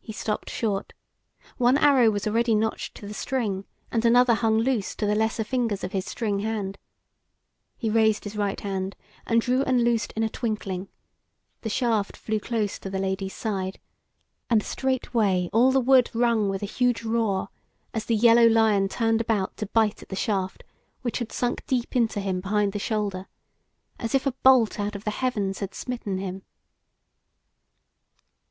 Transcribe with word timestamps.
He 0.00 0.12
stopped 0.12 0.50
short; 0.50 0.92
one 1.56 1.78
arrow 1.78 2.10
was 2.10 2.26
already 2.26 2.54
notched 2.54 2.94
to 2.96 3.08
the 3.08 3.14
string, 3.14 3.64
and 3.90 4.04
another 4.04 4.34
hung 4.34 4.58
loose 4.58 4.94
to 4.96 5.06
the 5.06 5.14
lesser 5.14 5.44
fingers 5.44 5.82
of 5.82 5.92
his 5.92 6.04
string 6.04 6.40
hand. 6.40 6.76
He 7.78 7.88
raised 7.88 8.24
his 8.24 8.36
right 8.36 8.60
hand, 8.60 8.96
and 9.24 9.40
drew 9.40 9.62
and 9.62 9.82
loosed 9.82 10.12
in 10.12 10.24
a 10.24 10.28
twinkling; 10.28 10.88
the 11.62 11.70
shaft 11.70 12.18
flew 12.18 12.38
close 12.38 12.78
to 12.80 12.90
the 12.90 12.98
Lady's 12.98 13.32
side, 13.32 13.80
and 14.50 14.62
straightway 14.62 15.48
all 15.54 15.72
the 15.72 15.80
wood 15.80 16.10
rung 16.12 16.50
with 16.50 16.62
a 16.62 16.66
huge 16.66 17.02
roar, 17.02 17.48
as 17.94 18.04
the 18.04 18.14
yellow 18.14 18.46
lion 18.46 18.88
turned 18.90 19.22
about 19.22 19.56
to 19.56 19.64
bite 19.64 20.02
at 20.02 20.10
the 20.10 20.16
shaft 20.16 20.64
which 21.00 21.18
had 21.18 21.32
sunk 21.32 21.64
deep 21.66 21.96
into 21.96 22.20
him 22.20 22.40
behind 22.42 22.74
the 22.74 22.78
shoulder, 22.78 23.26
as 23.98 24.14
if 24.14 24.26
a 24.26 24.32
bolt 24.42 24.78
out 24.78 24.94
of 24.94 25.04
the 25.04 25.10
heavens 25.10 25.60
had 25.60 25.72
smitten 25.74 26.18
him. 26.18 26.42